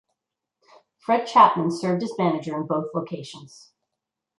[0.97, 3.71] Fred Chapman served as manager in both locations.